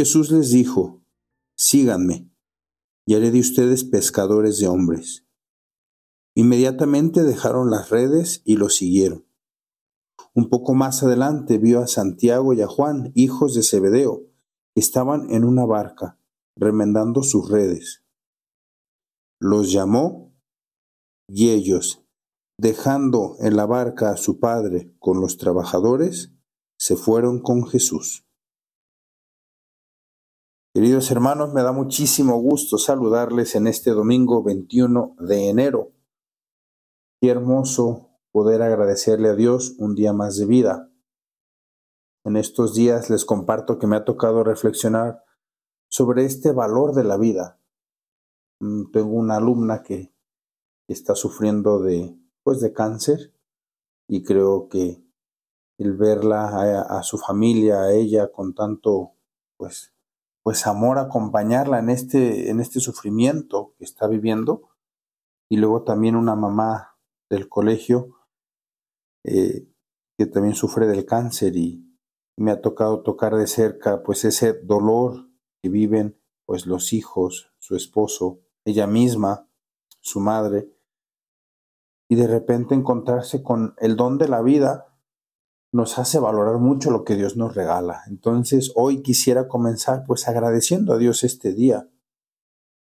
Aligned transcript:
Jesús 0.00 0.30
les 0.30 0.48
dijo, 0.48 1.04
Síganme, 1.58 2.32
y 3.04 3.16
haré 3.16 3.30
de 3.30 3.40
ustedes 3.40 3.84
pescadores 3.84 4.58
de 4.58 4.66
hombres. 4.66 5.26
Inmediatamente 6.34 7.22
dejaron 7.22 7.70
las 7.70 7.90
redes 7.90 8.40
y 8.46 8.56
lo 8.56 8.70
siguieron. 8.70 9.26
Un 10.34 10.48
poco 10.48 10.72
más 10.72 11.02
adelante 11.02 11.58
vio 11.58 11.80
a 11.80 11.86
Santiago 11.86 12.54
y 12.54 12.62
a 12.62 12.66
Juan, 12.66 13.12
hijos 13.14 13.52
de 13.52 13.62
Zebedeo, 13.62 14.22
que 14.74 14.80
estaban 14.80 15.30
en 15.30 15.44
una 15.44 15.66
barca, 15.66 16.18
remendando 16.56 17.22
sus 17.22 17.50
redes. 17.50 18.02
Los 19.38 19.70
llamó 19.70 20.34
y 21.28 21.50
ellos, 21.50 22.06
dejando 22.56 23.36
en 23.40 23.54
la 23.54 23.66
barca 23.66 24.12
a 24.12 24.16
su 24.16 24.40
padre 24.40 24.94
con 24.98 25.20
los 25.20 25.36
trabajadores, 25.36 26.32
se 26.78 26.96
fueron 26.96 27.42
con 27.42 27.66
Jesús. 27.66 28.24
Queridos 30.72 31.10
hermanos, 31.10 31.52
me 31.52 31.64
da 31.64 31.72
muchísimo 31.72 32.40
gusto 32.40 32.78
saludarles 32.78 33.56
en 33.56 33.66
este 33.66 33.90
domingo 33.90 34.44
21 34.44 35.16
de 35.18 35.48
enero. 35.48 35.90
Qué 37.20 37.28
hermoso 37.28 38.20
poder 38.30 38.62
agradecerle 38.62 39.30
a 39.30 39.34
Dios 39.34 39.74
un 39.78 39.96
día 39.96 40.12
más 40.12 40.36
de 40.36 40.46
vida. 40.46 40.92
En 42.24 42.36
estos 42.36 42.72
días 42.72 43.10
les 43.10 43.24
comparto 43.24 43.80
que 43.80 43.88
me 43.88 43.96
ha 43.96 44.04
tocado 44.04 44.44
reflexionar 44.44 45.24
sobre 45.88 46.24
este 46.24 46.52
valor 46.52 46.94
de 46.94 47.02
la 47.02 47.16
vida. 47.16 47.60
Mm, 48.60 48.92
tengo 48.92 49.14
una 49.16 49.38
alumna 49.38 49.82
que 49.82 50.14
está 50.86 51.16
sufriendo 51.16 51.80
de, 51.80 52.16
pues, 52.44 52.60
de 52.60 52.72
cáncer 52.72 53.34
y 54.06 54.22
creo 54.22 54.68
que 54.68 55.02
el 55.78 55.96
verla 55.96 56.46
a, 56.46 56.98
a 57.00 57.02
su 57.02 57.18
familia, 57.18 57.82
a 57.82 57.92
ella 57.92 58.30
con 58.30 58.54
tanto, 58.54 59.16
pues, 59.56 59.92
pues 60.42 60.66
amor 60.66 60.98
acompañarla 60.98 61.78
en 61.78 61.90
este, 61.90 62.50
en 62.50 62.60
este 62.60 62.80
sufrimiento 62.80 63.74
que 63.78 63.84
está 63.84 64.06
viviendo. 64.06 64.70
Y 65.48 65.56
luego 65.56 65.82
también 65.82 66.16
una 66.16 66.36
mamá 66.36 66.96
del 67.28 67.48
colegio 67.48 68.16
eh, 69.24 69.68
que 70.16 70.26
también 70.26 70.54
sufre 70.54 70.86
del 70.86 71.04
cáncer 71.04 71.56
y 71.56 71.86
me 72.36 72.50
ha 72.50 72.60
tocado 72.60 73.02
tocar 73.02 73.36
de 73.36 73.46
cerca 73.46 74.02
pues 74.02 74.24
ese 74.24 74.54
dolor 74.54 75.28
que 75.62 75.68
viven 75.68 76.18
pues 76.46 76.66
los 76.66 76.92
hijos, 76.92 77.52
su 77.58 77.76
esposo, 77.76 78.40
ella 78.64 78.86
misma, 78.86 79.48
su 80.00 80.20
madre, 80.20 80.68
y 82.08 82.16
de 82.16 82.26
repente 82.26 82.74
encontrarse 82.74 83.42
con 83.42 83.74
el 83.78 83.96
don 83.96 84.18
de 84.18 84.28
la 84.28 84.42
vida 84.42 84.89
nos 85.72 85.98
hace 85.98 86.18
valorar 86.18 86.58
mucho 86.58 86.90
lo 86.90 87.04
que 87.04 87.16
Dios 87.16 87.36
nos 87.36 87.54
regala. 87.54 88.02
Entonces, 88.08 88.72
hoy 88.74 89.02
quisiera 89.02 89.48
comenzar 89.48 90.04
pues 90.06 90.26
agradeciendo 90.28 90.92
a 90.92 90.98
Dios 90.98 91.22
este 91.22 91.52
día. 91.52 91.88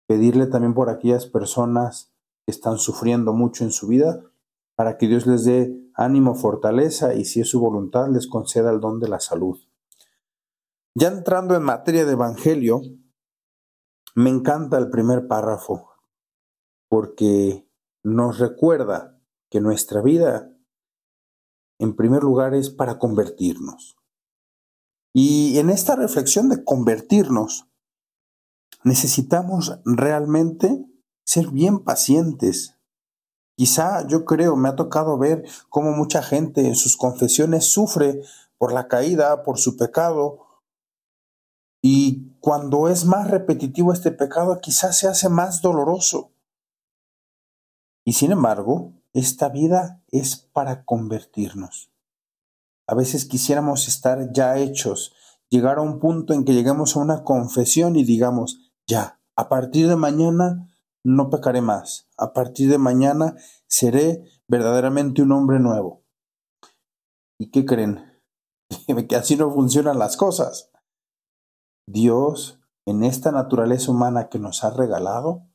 Pedirle 0.07 0.47
también 0.47 0.73
por 0.73 0.89
aquellas 0.89 1.27
personas 1.27 2.11
que 2.45 2.51
están 2.51 2.79
sufriendo 2.79 3.33
mucho 3.33 3.63
en 3.63 3.71
su 3.71 3.87
vida, 3.87 4.23
para 4.75 4.97
que 4.97 5.07
Dios 5.07 5.27
les 5.27 5.45
dé 5.45 5.77
ánimo, 5.93 6.33
fortaleza 6.33 7.13
y 7.13 7.25
si 7.25 7.41
es 7.41 7.49
su 7.49 7.59
voluntad 7.59 8.07
les 8.09 8.27
conceda 8.27 8.71
el 8.71 8.79
don 8.79 8.99
de 8.99 9.09
la 9.09 9.19
salud. 9.19 9.59
Ya 10.95 11.07
entrando 11.07 11.55
en 11.55 11.63
materia 11.63 12.05
de 12.05 12.13
Evangelio, 12.13 12.81
me 14.15 14.29
encanta 14.29 14.77
el 14.77 14.89
primer 14.89 15.27
párrafo, 15.27 15.91
porque 16.89 17.69
nos 18.03 18.39
recuerda 18.39 19.19
que 19.49 19.61
nuestra 19.61 20.01
vida 20.01 20.51
en 21.81 21.95
primer 21.95 22.21
lugar 22.21 22.53
es 22.53 22.69
para 22.69 22.99
convertirnos. 22.99 23.97
Y 25.13 25.57
en 25.57 25.71
esta 25.71 25.95
reflexión 25.95 26.47
de 26.47 26.63
convertirnos, 26.63 27.67
necesitamos 28.83 29.79
realmente 29.83 30.85
ser 31.25 31.47
bien 31.47 31.79
pacientes. 31.79 32.77
Quizá 33.57 34.07
yo 34.07 34.25
creo, 34.25 34.55
me 34.55 34.69
ha 34.69 34.75
tocado 34.75 35.17
ver 35.17 35.43
cómo 35.69 35.91
mucha 35.91 36.21
gente 36.21 36.67
en 36.67 36.75
sus 36.75 36.95
confesiones 36.95 37.71
sufre 37.71 38.21
por 38.59 38.73
la 38.73 38.87
caída, 38.87 39.41
por 39.43 39.57
su 39.57 39.75
pecado, 39.75 40.45
y 41.81 42.37
cuando 42.41 42.89
es 42.89 43.05
más 43.05 43.31
repetitivo 43.31 43.91
este 43.91 44.11
pecado, 44.11 44.59
quizás 44.61 44.99
se 44.99 45.07
hace 45.07 45.29
más 45.29 45.63
doloroso. 45.63 46.31
Y 48.05 48.13
sin 48.13 48.31
embargo, 48.31 48.93
esta 49.13 49.49
vida 49.49 50.01
es 50.09 50.37
para 50.37 50.83
convertirnos. 50.85 51.91
A 52.87 52.95
veces 52.95 53.25
quisiéramos 53.25 53.87
estar 53.87 54.31
ya 54.33 54.57
hechos, 54.57 55.13
llegar 55.49 55.77
a 55.77 55.81
un 55.81 55.99
punto 55.99 56.33
en 56.33 56.45
que 56.45 56.53
lleguemos 56.53 56.95
a 56.95 56.99
una 56.99 57.23
confesión 57.23 57.95
y 57.95 58.03
digamos, 58.03 58.71
ya, 58.87 59.19
a 59.35 59.49
partir 59.49 59.87
de 59.87 59.95
mañana 59.95 60.69
no 61.03 61.29
pecaré 61.29 61.61
más, 61.61 62.09
a 62.17 62.33
partir 62.33 62.69
de 62.69 62.77
mañana 62.77 63.35
seré 63.67 64.23
verdaderamente 64.47 65.21
un 65.21 65.31
hombre 65.31 65.59
nuevo. 65.59 66.03
¿Y 67.39 67.49
qué 67.49 67.65
creen? 67.65 68.21
que 69.09 69.15
así 69.15 69.35
no 69.35 69.51
funcionan 69.51 69.99
las 69.99 70.17
cosas. 70.17 70.71
Dios, 71.87 72.59
en 72.85 73.03
esta 73.03 73.31
naturaleza 73.31 73.91
humana 73.91 74.29
que 74.29 74.39
nos 74.39 74.63
ha 74.63 74.69
regalado, 74.69 75.50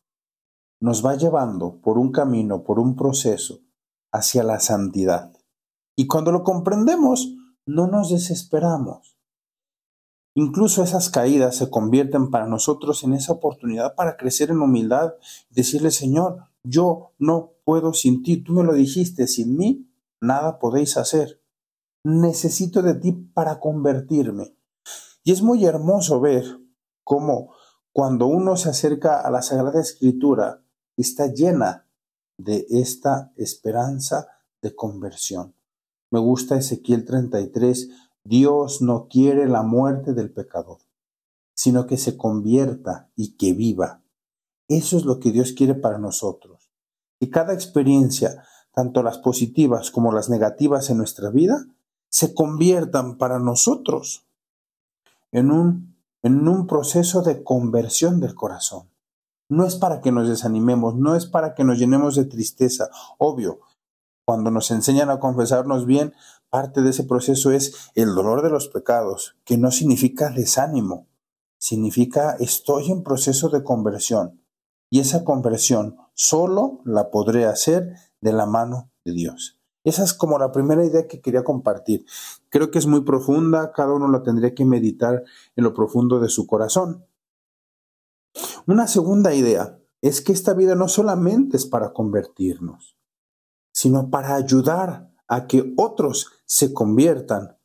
nos 0.81 1.05
va 1.05 1.17
llevando 1.17 1.81
por 1.81 1.99
un 1.99 2.13
camino, 2.13 2.63
por 2.63 2.79
un 2.79 2.97
proceso 2.97 3.61
hacia 4.13 4.43
la 4.43 4.61
santidad. 4.61 5.33
Y 5.97 6.07
cuando 6.07 6.33
lo 6.33 6.43
comprendemos, 6.43 7.35
no 7.67 7.87
nos 7.87 8.11
desesperamos. 8.11 9.17
Incluso 10.35 10.83
esas 10.83 11.09
caídas 11.09 11.57
se 11.57 11.71
convierten 11.71 12.31
para 12.31 12.47
nosotros 12.47 13.03
en 13.05 13.15
esa 13.15 13.33
oportunidad 13.33 13.95
para 13.95 14.19
crecer 14.19 14.51
en 14.51 14.61
humildad 14.61 15.15
y 15.51 15.55
decirle, 15.55 15.91
Señor, 15.91 16.51
yo 16.63 17.15
no 17.19 17.55
puedo 17.65 17.95
sin 17.95 18.23
ti, 18.23 18.37
tú 18.43 18.53
me 18.53 18.63
lo 18.63 18.75
dijiste, 18.75 19.27
sin 19.29 19.57
mí 19.57 19.91
nada 20.21 20.59
podéis 20.59 20.99
hacer. 20.99 21.43
Necesito 22.05 22.83
de 22.83 22.95
ti 22.95 23.13
para 23.13 23.61
convertirme. 23.61 24.55
Y 25.25 25.33
es 25.33 25.41
muy 25.41 25.65
hermoso 25.65 26.21
ver 26.21 26.45
cómo 27.03 27.55
cuando 27.93 28.27
uno 28.27 28.59
se 28.59 28.69
acerca 28.69 29.23
a 29.23 29.31
la 29.31 29.41
Sagrada 29.41 29.81
Escritura, 29.81 30.63
está 30.97 31.33
llena 31.33 31.87
de 32.39 32.67
esta 32.71 33.33
esperanza 33.37 34.29
de 34.63 34.75
conversión. 34.75 35.55
Me 36.11 36.19
gusta 36.19 36.57
Ezequiel 36.57 37.05
33, 37.05 37.91
Dios 38.25 38.83
no 38.83 39.09
quiere 39.09 39.49
la 39.49 39.63
muerte 39.63 40.15
del 40.15 40.33
pecador, 40.33 40.79
sino 41.55 41.87
que 41.87 41.97
se 41.97 42.17
convierta 42.17 43.11
y 43.15 43.37
que 43.37 43.53
viva. 43.53 44.03
Eso 44.69 44.97
es 44.97 45.05
lo 45.05 45.21
que 45.21 45.33
Dios 45.33 45.53
quiere 45.53 45.75
para 45.75 45.99
nosotros. 45.99 46.71
Que 47.21 47.31
cada 47.31 47.55
experiencia, 47.55 48.45
tanto 48.73 49.03
las 49.03 49.19
positivas 49.19 49.91
como 49.91 50.13
las 50.13 50.29
negativas 50.29 50.91
en 50.91 50.99
nuestra 50.99 51.31
vida, 51.31 51.67
se 52.09 52.35
conviertan 52.35 53.17
para 53.19 53.39
nosotros 53.39 54.27
en 55.33 55.51
un, 55.51 55.97
en 56.23 56.49
un 56.49 56.67
proceso 56.67 57.23
de 57.23 57.43
conversión 57.43 58.21
del 58.21 58.35
corazón 58.35 58.89
no 59.49 59.65
es 59.67 59.77
para 59.77 60.01
que 60.01 60.13
nos 60.13 60.29
desanimemos, 60.29 60.97
no 60.97 61.15
es 61.15 61.27
para 61.27 61.55
que 61.55 61.65
nos 61.65 61.79
llenemos 61.79 62.17
de 62.17 62.25
tristeza. 62.25 62.89
Obvio, 63.19 63.61
cuando 64.25 64.51
nos 64.51 64.71
enseñan 64.71 65.11
a 65.11 65.21
confesarnos 65.21 65.87
bien, 65.87 66.13
parte 66.51 66.83
de 66.83 66.91
ese 66.91 67.05
proceso 67.05 67.53
es 67.53 67.91
el 67.95 68.15
dolor 68.15 68.43
de 68.43 68.51
los 68.51 68.69
pecados, 68.69 69.37
que 69.45 69.57
no 69.57 69.71
significa 69.71 70.31
desánimo, 70.31 71.07
significa 71.59 72.37
estoy 72.41 72.91
en 72.91 73.03
proceso 73.03 73.49
de 73.49 73.63
conversión. 73.63 74.43
Y 74.91 75.01
esa 75.01 75.25
conversión 75.25 75.97
solo 76.15 76.81
la 76.85 77.11
podré 77.11 77.47
hacer 77.47 77.97
de 78.21 78.33
la 78.33 78.47
mano 78.47 78.91
de 79.05 79.13
Dios. 79.13 79.59
Esa 79.85 80.03
es 80.03 80.15
como 80.15 80.39
la 80.39 80.51
primera 80.51 80.85
idea 80.85 81.07
que 81.07 81.21
quería 81.21 81.45
compartir. 81.45 82.05
Creo 82.49 82.73
que 82.73 82.79
es 82.79 82.87
muy 82.87 83.03
profunda, 83.03 83.73
cada 83.73 83.93
uno 83.93 84.09
la 84.09 84.23
tendría 84.23 84.55
que 84.55 84.65
meditar 84.65 85.23
en 85.55 85.65
lo 85.65 85.75
profundo 85.75 86.19
de 86.19 86.29
su 86.29 86.47
corazón. 86.47 87.07
Una 88.67 88.87
segunda 88.87 89.35
idea 89.35 89.79
es 90.01 90.21
que 90.21 90.33
esta 90.33 90.55
vida 90.55 90.75
no 90.75 90.89
solamente 90.89 91.57
es 91.57 91.67
para 91.67 91.93
convertirnos, 91.93 92.97
sino 93.73 94.11
para 94.11 94.35
ayudar 94.35 95.13
a 95.29 95.47
que 95.47 95.75
otros 95.77 96.33
se 96.47 96.73
conviertan. 96.73 97.59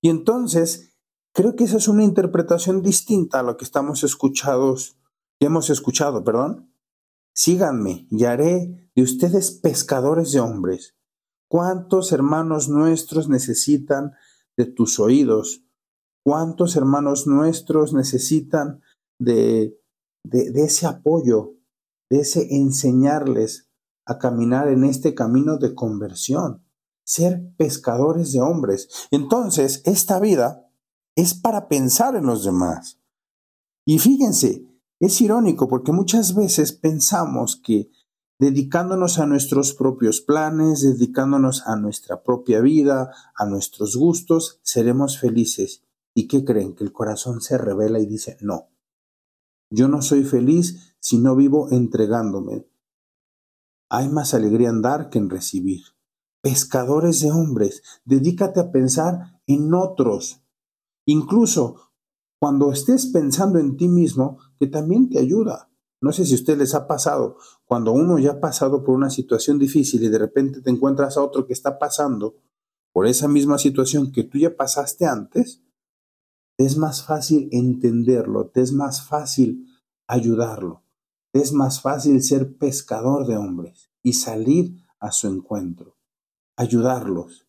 Y 0.00 0.08
entonces 0.08 0.92
Creo 1.34 1.56
que 1.56 1.64
esa 1.64 1.78
es 1.78 1.88
una 1.88 2.04
interpretación 2.04 2.82
distinta 2.82 3.40
a 3.40 3.42
lo 3.42 3.56
que 3.56 3.64
estamos 3.64 4.04
escuchados, 4.04 4.98
que 5.40 5.46
hemos 5.46 5.70
escuchado, 5.70 6.24
perdón. 6.24 6.74
Síganme 7.34 8.06
y 8.10 8.24
haré 8.24 8.90
de 8.94 9.02
ustedes 9.02 9.50
pescadores 9.50 10.32
de 10.32 10.40
hombres. 10.40 10.94
¿Cuántos 11.48 12.12
hermanos 12.12 12.68
nuestros 12.68 13.30
necesitan 13.30 14.12
de 14.58 14.66
tus 14.66 15.00
oídos? 15.00 15.64
¿Cuántos 16.22 16.76
hermanos 16.76 17.26
nuestros 17.26 17.94
necesitan 17.94 18.82
de, 19.18 19.80
de, 20.24 20.50
ese 20.62 20.86
apoyo, 20.86 21.54
de 22.10 22.20
ese 22.20 22.54
enseñarles 22.56 23.68
a 24.04 24.18
caminar 24.18 24.68
en 24.68 24.84
este 24.84 25.14
camino 25.14 25.58
de 25.58 25.74
conversión? 25.74 26.64
Ser 27.04 27.52
pescadores 27.56 28.32
de 28.32 28.40
hombres. 28.40 29.08
Entonces, 29.10 29.82
esta 29.84 30.20
vida 30.20 30.68
es 31.16 31.34
para 31.34 31.68
pensar 31.68 32.16
en 32.16 32.26
los 32.26 32.44
demás. 32.44 33.00
Y 33.84 33.98
fíjense, 33.98 34.66
es 35.00 35.20
irónico 35.20 35.68
porque 35.68 35.92
muchas 35.92 36.34
veces 36.34 36.72
pensamos 36.72 37.56
que 37.56 37.90
dedicándonos 38.38 39.20
a 39.20 39.26
nuestros 39.26 39.72
propios 39.72 40.20
planes, 40.20 40.82
dedicándonos 40.82 41.62
a 41.66 41.76
nuestra 41.76 42.24
propia 42.24 42.60
vida, 42.60 43.12
a 43.36 43.46
nuestros 43.46 43.96
gustos, 43.96 44.58
seremos 44.62 45.20
felices. 45.20 45.84
¿Y 46.12 46.26
qué 46.26 46.44
creen? 46.44 46.74
Que 46.74 46.82
el 46.82 46.92
corazón 46.92 47.40
se 47.40 47.56
revela 47.56 48.00
y 48.00 48.06
dice, 48.06 48.36
no, 48.40 48.71
yo 49.72 49.88
no 49.88 50.02
soy 50.02 50.24
feliz 50.24 50.96
si 51.00 51.18
no 51.18 51.34
vivo 51.34 51.68
entregándome. 51.70 52.66
Hay 53.88 54.08
más 54.08 54.34
alegría 54.34 54.68
en 54.68 54.82
dar 54.82 55.10
que 55.10 55.18
en 55.18 55.30
recibir. 55.30 55.82
Pescadores 56.40 57.20
de 57.20 57.30
hombres, 57.30 57.82
dedícate 58.04 58.60
a 58.60 58.72
pensar 58.72 59.40
en 59.46 59.74
otros, 59.74 60.42
Incluso 61.06 61.90
cuando 62.38 62.72
estés 62.72 63.06
pensando 63.06 63.58
en 63.58 63.76
ti 63.76 63.88
mismo, 63.88 64.38
que 64.58 64.66
también 64.66 65.08
te 65.08 65.18
ayuda. 65.18 65.70
No 66.00 66.12
sé 66.12 66.24
si 66.24 66.32
a 66.32 66.36
ustedes 66.36 66.58
les 66.58 66.74
ha 66.74 66.88
pasado, 66.88 67.36
cuando 67.64 67.92
uno 67.92 68.18
ya 68.18 68.32
ha 68.32 68.40
pasado 68.40 68.82
por 68.82 68.96
una 68.96 69.10
situación 69.10 69.58
difícil 69.58 70.02
y 70.02 70.08
de 70.08 70.18
repente 70.18 70.60
te 70.60 70.70
encuentras 70.70 71.16
a 71.16 71.22
otro 71.22 71.46
que 71.46 71.52
está 71.52 71.78
pasando 71.78 72.36
por 72.92 73.06
esa 73.06 73.28
misma 73.28 73.58
situación 73.58 74.10
que 74.10 74.24
tú 74.24 74.38
ya 74.38 74.56
pasaste 74.56 75.06
antes, 75.06 75.62
es 76.58 76.76
más 76.76 77.04
fácil 77.04 77.48
entenderlo, 77.52 78.48
te 78.48 78.60
es 78.60 78.72
más 78.72 79.06
fácil 79.06 79.66
ayudarlo, 80.06 80.84
es 81.32 81.52
más 81.52 81.80
fácil 81.80 82.22
ser 82.22 82.56
pescador 82.56 83.26
de 83.26 83.36
hombres 83.36 83.90
y 84.02 84.14
salir 84.14 84.84
a 85.00 85.12
su 85.12 85.28
encuentro, 85.28 85.96
ayudarlos, 86.56 87.46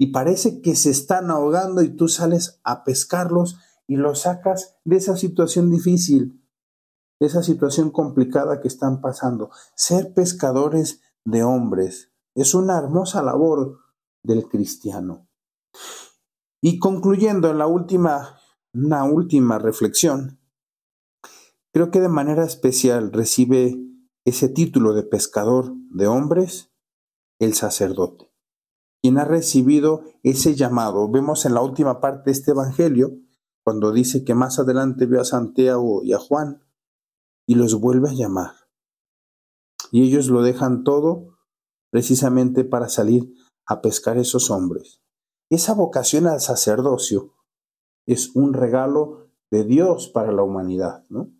y 0.00 0.12
parece 0.12 0.62
que 0.62 0.76
se 0.76 0.88
están 0.88 1.30
ahogando 1.30 1.82
y 1.82 1.94
tú 1.94 2.08
sales 2.08 2.58
a 2.64 2.84
pescarlos 2.84 3.58
y 3.86 3.96
los 3.96 4.20
sacas 4.20 4.78
de 4.82 4.96
esa 4.96 5.14
situación 5.14 5.70
difícil, 5.70 6.42
de 7.20 7.26
esa 7.26 7.42
situación 7.42 7.90
complicada 7.90 8.62
que 8.62 8.68
están 8.68 9.02
pasando. 9.02 9.50
Ser 9.74 10.14
pescadores 10.14 11.02
de 11.26 11.42
hombres 11.42 12.14
es 12.34 12.54
una 12.54 12.78
hermosa 12.78 13.22
labor 13.22 13.80
del 14.22 14.48
cristiano. 14.48 15.28
Y 16.62 16.78
concluyendo 16.78 17.50
en 17.50 17.58
la 17.58 17.66
última, 17.66 18.39
una 18.72 19.04
última 19.04 19.58
reflexión, 19.58 20.40
creo 21.72 21.90
que 21.90 22.00
de 22.00 22.08
manera 22.08 22.44
especial 22.44 23.12
recibe 23.12 23.78
ese 24.24 24.48
título 24.48 24.92
de 24.94 25.02
pescador 25.02 25.72
de 25.90 26.06
hombres 26.06 26.72
el 27.38 27.54
sacerdote 27.54 28.30
quien 29.00 29.18
ha 29.18 29.24
recibido 29.24 30.04
ese 30.22 30.54
llamado. 30.54 31.10
Vemos 31.10 31.46
en 31.46 31.54
la 31.54 31.62
última 31.62 32.00
parte 32.00 32.24
de 32.26 32.32
este 32.32 32.50
Evangelio, 32.52 33.18
cuando 33.64 33.92
dice 33.92 34.24
que 34.24 34.34
más 34.34 34.58
adelante 34.58 35.06
vio 35.06 35.20
a 35.20 35.24
Santiago 35.24 36.02
y 36.02 36.12
a 36.12 36.18
Juan 36.18 36.64
y 37.46 37.54
los 37.54 37.80
vuelve 37.80 38.10
a 38.10 38.14
llamar. 38.14 38.52
Y 39.90 40.02
ellos 40.02 40.28
lo 40.28 40.42
dejan 40.42 40.84
todo 40.84 41.38
precisamente 41.90 42.64
para 42.64 42.88
salir 42.88 43.34
a 43.66 43.80
pescar 43.80 44.18
esos 44.18 44.50
hombres. 44.50 45.02
Esa 45.50 45.74
vocación 45.74 46.26
al 46.26 46.40
sacerdocio 46.40 47.34
es 48.12 48.34
un 48.34 48.54
regalo 48.54 49.30
de 49.50 49.64
Dios 49.64 50.08
para 50.08 50.32
la 50.32 50.42
humanidad, 50.42 51.04
¿no? 51.08 51.32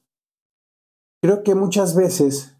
Creo 1.22 1.42
que 1.42 1.54
muchas 1.54 1.94
veces 1.94 2.56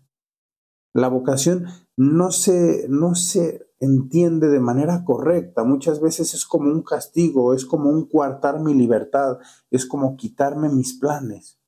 la 0.93 1.09
vocación 1.09 1.67
no 1.97 2.31
se, 2.31 2.87
no 2.89 3.15
se 3.15 3.71
entiende 3.79 4.49
de 4.49 4.61
manera 4.61 5.05
correcta. 5.05 5.65
Muchas 5.65 6.01
veces 6.01 6.35
es 6.35 6.45
como 6.45 6.71
un 6.71 6.83
castigo, 6.83 7.55
es 7.55 7.65
como 7.65 7.91
un 7.91 8.07
coartar 8.07 8.61
mi 8.61 8.75
libertad, 8.75 9.39
es 9.71 9.87
como 9.87 10.17
quitarme 10.17 10.69
mis 10.69 10.99
planes. 10.99 11.59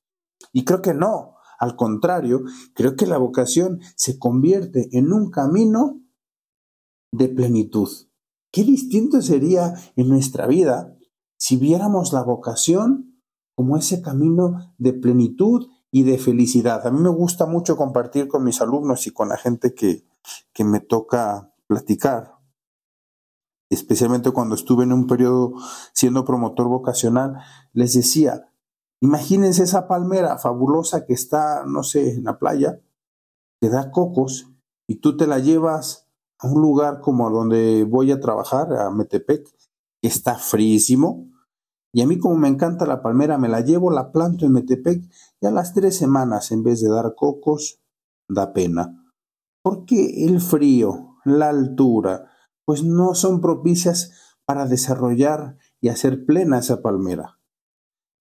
Y 0.51 0.65
creo 0.65 0.81
que 0.81 0.93
no, 0.93 1.35
al 1.57 1.75
contrario, 1.75 2.43
creo 2.75 2.95
que 2.95 3.07
la 3.07 3.17
vocación 3.17 3.79
se 3.95 4.19
convierte 4.19 4.89
en 4.91 5.11
un 5.11 5.31
camino 5.31 6.01
de 7.11 7.29
plenitud. 7.29 7.89
Qué 8.51 8.63
distinto 8.63 9.21
sería 9.21 9.73
en 9.95 10.09
nuestra 10.09 10.45
vida 10.45 10.92
si 11.43 11.57
viéramos 11.57 12.13
la 12.13 12.23
vocación 12.23 13.19
como 13.53 13.75
ese 13.75 14.01
camino 14.01 14.73
de 14.77 14.93
plenitud 14.93 15.67
y 15.91 16.03
de 16.03 16.17
felicidad. 16.17 16.87
A 16.87 16.89
mí 16.89 17.01
me 17.01 17.09
gusta 17.09 17.45
mucho 17.45 17.75
compartir 17.75 18.29
con 18.29 18.45
mis 18.45 18.61
alumnos 18.61 19.07
y 19.07 19.11
con 19.11 19.27
la 19.27 19.35
gente 19.35 19.73
que, 19.73 20.07
que 20.53 20.63
me 20.63 20.79
toca 20.79 21.53
platicar, 21.67 22.37
especialmente 23.69 24.31
cuando 24.31 24.55
estuve 24.55 24.85
en 24.85 24.93
un 24.93 25.05
periodo 25.05 25.55
siendo 25.91 26.23
promotor 26.23 26.69
vocacional, 26.69 27.39
les 27.73 27.93
decía, 27.93 28.49
imagínense 29.01 29.63
esa 29.63 29.85
palmera 29.85 30.37
fabulosa 30.37 31.05
que 31.05 31.11
está, 31.11 31.65
no 31.65 31.83
sé, 31.83 32.11
en 32.11 32.23
la 32.23 32.39
playa, 32.39 32.79
que 33.59 33.67
da 33.67 33.91
cocos 33.91 34.47
y 34.87 35.01
tú 35.01 35.17
te 35.17 35.27
la 35.27 35.39
llevas 35.39 36.07
a 36.39 36.47
un 36.47 36.61
lugar 36.61 37.01
como 37.01 37.29
donde 37.29 37.83
voy 37.83 38.13
a 38.13 38.21
trabajar, 38.21 38.71
a 38.71 38.89
Metepec, 38.91 39.45
que 40.01 40.07
está 40.07 40.35
frísimo, 40.35 41.32
y 41.93 42.01
a 42.01 42.07
mí 42.07 42.17
como 42.17 42.35
me 42.37 42.47
encanta 42.47 42.87
la 42.87 43.03
palmera, 43.03 43.37
me 43.37 43.47
la 43.47 43.61
llevo, 43.61 43.91
la 43.91 44.11
planto 44.11 44.45
en 44.45 44.53
Metepec 44.53 45.03
y 45.39 45.45
a 45.45 45.51
las 45.51 45.73
tres 45.75 45.95
semanas, 45.95 46.51
en 46.51 46.63
vez 46.63 46.81
de 46.81 46.89
dar 46.89 47.13
cocos, 47.15 47.79
da 48.27 48.51
pena. 48.51 49.13
Porque 49.61 50.25
el 50.25 50.41
frío, 50.41 51.17
la 51.23 51.49
altura, 51.49 52.31
pues 52.65 52.83
no 52.83 53.13
son 53.13 53.41
propicias 53.41 54.11
para 54.43 54.65
desarrollar 54.65 55.57
y 55.79 55.89
hacer 55.89 56.25
plena 56.25 56.57
esa 56.57 56.81
palmera. 56.81 57.39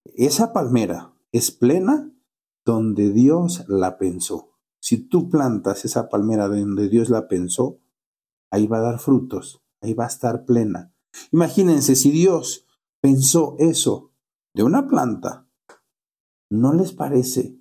Esa 0.05 0.53
palmera 0.53 1.15
es 1.33 1.51
plena 1.51 2.13
donde 2.67 3.11
Dios 3.11 3.65
la 3.69 3.97
pensó. 3.97 4.51
Si 4.81 4.99
tú 5.09 5.31
plantas 5.31 5.87
esa 5.87 6.11
palmera 6.11 6.47
donde 6.47 6.91
Dios 6.91 7.09
la 7.09 7.27
pensó, 7.27 7.81
ahí 8.51 8.67
va 8.67 8.79
a 8.79 8.83
dar 8.83 8.99
frutos, 8.99 9.63
ahí 9.81 9.95
va 9.95 10.05
a 10.05 10.09
estar 10.09 10.45
plena. 10.45 10.93
Imagínense 11.31 11.95
si 11.95 12.11
Dios 12.11 12.67
pensó 13.03 13.57
eso 13.59 14.13
de 14.55 14.63
una 14.63 14.87
planta, 14.87 15.49
¿no 16.51 16.73
les 16.73 16.93
parece 16.93 17.59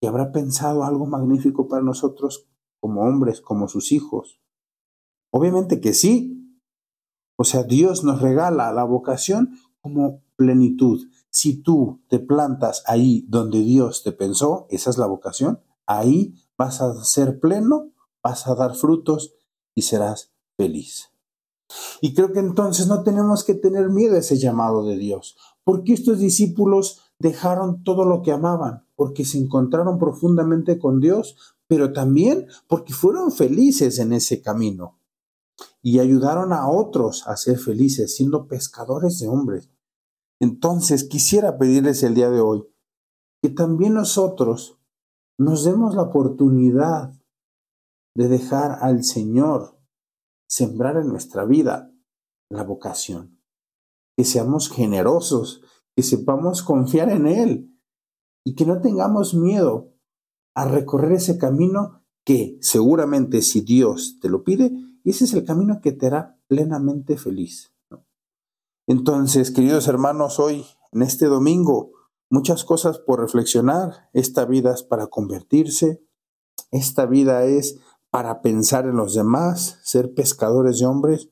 que 0.00 0.08
habrá 0.08 0.30
pensado 0.30 0.84
algo 0.84 1.06
magnífico 1.06 1.68
para 1.68 1.82
nosotros 1.82 2.48
como 2.80 3.02
hombres, 3.02 3.40
como 3.40 3.66
sus 3.66 3.92
hijos? 3.92 4.40
Obviamente 5.32 5.80
que 5.80 5.94
sí. 5.94 6.38
O 7.38 7.44
sea, 7.44 7.64
Dios 7.64 8.04
nos 8.04 8.20
regala 8.20 8.72
la 8.72 8.84
vocación 8.84 9.58
como 9.80 10.22
plenitud. 10.36 11.08
Si 11.30 11.62
tú 11.62 12.02
te 12.08 12.18
plantas 12.18 12.84
ahí 12.86 13.24
donde 13.28 13.60
Dios 13.60 14.02
te 14.02 14.12
pensó, 14.12 14.66
esa 14.68 14.90
es 14.90 14.98
la 14.98 15.06
vocación, 15.06 15.60
ahí 15.86 16.34
vas 16.58 16.82
a 16.82 17.04
ser 17.04 17.40
pleno, 17.40 17.92
vas 18.22 18.46
a 18.46 18.54
dar 18.54 18.74
frutos 18.74 19.34
y 19.74 19.82
serás 19.82 20.34
feliz. 20.56 21.11
Y 22.00 22.14
creo 22.14 22.32
que 22.32 22.40
entonces 22.40 22.86
no 22.86 23.02
tenemos 23.02 23.44
que 23.44 23.54
tener 23.54 23.90
miedo 23.90 24.14
a 24.14 24.18
ese 24.18 24.38
llamado 24.38 24.84
de 24.84 24.96
Dios, 24.96 25.36
porque 25.64 25.92
estos 25.92 26.18
discípulos 26.18 27.00
dejaron 27.18 27.84
todo 27.84 28.04
lo 28.04 28.22
que 28.22 28.32
amaban, 28.32 28.84
porque 28.96 29.24
se 29.24 29.38
encontraron 29.38 29.98
profundamente 29.98 30.78
con 30.78 31.00
Dios, 31.00 31.36
pero 31.68 31.92
también 31.92 32.46
porque 32.68 32.92
fueron 32.92 33.32
felices 33.32 33.98
en 33.98 34.12
ese 34.12 34.42
camino 34.42 34.98
y 35.82 35.98
ayudaron 35.98 36.52
a 36.52 36.68
otros 36.68 37.26
a 37.26 37.36
ser 37.36 37.58
felices 37.58 38.16
siendo 38.16 38.46
pescadores 38.46 39.18
de 39.18 39.28
hombres. 39.28 39.70
Entonces 40.40 41.04
quisiera 41.04 41.58
pedirles 41.58 42.02
el 42.02 42.14
día 42.14 42.30
de 42.30 42.40
hoy 42.40 42.66
que 43.42 43.50
también 43.50 43.94
nosotros 43.94 44.78
nos 45.38 45.64
demos 45.64 45.94
la 45.94 46.02
oportunidad 46.02 47.12
de 48.14 48.28
dejar 48.28 48.78
al 48.80 49.02
Señor 49.02 49.76
sembrar 50.52 50.98
en 50.98 51.08
nuestra 51.08 51.46
vida 51.46 51.90
la 52.50 52.62
vocación, 52.62 53.40
que 54.18 54.24
seamos 54.26 54.68
generosos, 54.68 55.62
que 55.96 56.02
sepamos 56.02 56.62
confiar 56.62 57.08
en 57.08 57.26
Él 57.26 57.80
y 58.44 58.54
que 58.54 58.66
no 58.66 58.82
tengamos 58.82 59.32
miedo 59.32 59.94
a 60.54 60.66
recorrer 60.66 61.12
ese 61.12 61.38
camino 61.38 62.04
que 62.22 62.58
seguramente 62.60 63.40
si 63.40 63.62
Dios 63.62 64.18
te 64.20 64.28
lo 64.28 64.44
pide, 64.44 64.70
ese 65.04 65.24
es 65.24 65.32
el 65.32 65.46
camino 65.46 65.80
que 65.80 65.92
te 65.92 66.08
hará 66.08 66.38
plenamente 66.48 67.16
feliz. 67.16 67.72
Entonces, 68.86 69.52
queridos 69.52 69.88
hermanos, 69.88 70.38
hoy 70.38 70.66
en 70.92 71.00
este 71.00 71.26
domingo. 71.28 71.92
Muchas 72.28 72.64
cosas 72.64 72.98
por 72.98 73.20
reflexionar. 73.20 74.10
Esta 74.12 74.44
vida 74.44 74.74
es 74.74 74.82
para 74.82 75.06
convertirse. 75.06 76.04
Esta 76.70 77.06
vida 77.06 77.44
es 77.44 77.78
para 78.12 78.42
pensar 78.42 78.84
en 78.84 78.96
los 78.96 79.14
demás, 79.14 79.78
ser 79.84 80.12
pescadores 80.12 80.78
de 80.78 80.84
hombres, 80.84 81.30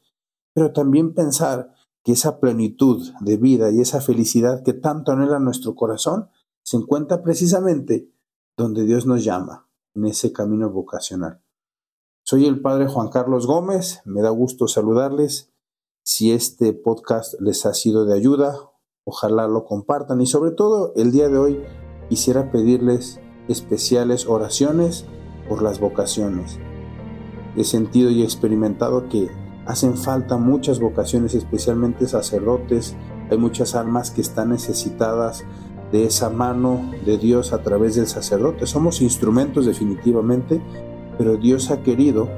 pero 0.54 0.72
también 0.72 1.12
pensar 1.12 1.74
que 2.02 2.12
esa 2.12 2.40
plenitud 2.40 3.06
de 3.20 3.36
vida 3.36 3.70
y 3.70 3.82
esa 3.82 4.00
felicidad 4.00 4.62
que 4.64 4.72
tanto 4.72 5.12
anhela 5.12 5.38
nuestro 5.38 5.74
corazón 5.74 6.30
se 6.62 6.78
encuentra 6.78 7.22
precisamente 7.22 8.10
donde 8.56 8.86
Dios 8.86 9.04
nos 9.04 9.22
llama, 9.22 9.68
en 9.94 10.06
ese 10.06 10.32
camino 10.32 10.70
vocacional. 10.70 11.42
Soy 12.24 12.46
el 12.46 12.62
Padre 12.62 12.88
Juan 12.88 13.10
Carlos 13.10 13.46
Gómez, 13.46 14.00
me 14.06 14.22
da 14.22 14.30
gusto 14.30 14.66
saludarles. 14.66 15.52
Si 16.02 16.32
este 16.32 16.72
podcast 16.72 17.34
les 17.42 17.66
ha 17.66 17.74
sido 17.74 18.06
de 18.06 18.14
ayuda, 18.14 18.56
ojalá 19.04 19.48
lo 19.48 19.66
compartan 19.66 20.22
y 20.22 20.26
sobre 20.26 20.52
todo 20.52 20.94
el 20.96 21.12
día 21.12 21.28
de 21.28 21.36
hoy 21.36 21.62
quisiera 22.08 22.50
pedirles 22.50 23.20
especiales 23.48 24.26
oraciones 24.26 25.04
por 25.46 25.62
las 25.62 25.78
vocaciones. 25.78 26.58
He 27.56 27.64
sentido 27.64 28.10
y 28.10 28.22
experimentado 28.22 29.08
que 29.08 29.28
hacen 29.66 29.96
falta 29.96 30.36
muchas 30.36 30.80
vocaciones, 30.80 31.34
especialmente 31.34 32.06
sacerdotes. 32.06 32.96
Hay 33.30 33.38
muchas 33.38 33.74
almas 33.74 34.10
que 34.10 34.20
están 34.20 34.50
necesitadas 34.50 35.44
de 35.92 36.04
esa 36.04 36.30
mano 36.30 36.90
de 37.04 37.18
Dios 37.18 37.52
a 37.52 37.62
través 37.62 37.96
del 37.96 38.06
sacerdote. 38.06 38.66
Somos 38.66 39.00
instrumentos 39.02 39.66
definitivamente, 39.66 40.60
pero 41.18 41.36
Dios 41.36 41.70
ha 41.70 41.82
querido 41.82 42.28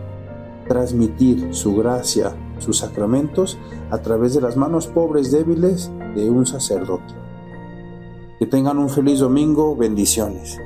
transmitir 0.68 1.54
su 1.54 1.76
gracia, 1.76 2.34
sus 2.58 2.78
sacramentos, 2.78 3.58
a 3.90 3.98
través 3.98 4.34
de 4.34 4.40
las 4.40 4.56
manos 4.56 4.86
pobres, 4.86 5.30
débiles 5.30 5.90
de 6.14 6.30
un 6.30 6.46
sacerdote. 6.46 7.14
Que 8.38 8.46
tengan 8.46 8.78
un 8.78 8.88
feliz 8.88 9.20
domingo, 9.20 9.76
bendiciones. 9.76 10.58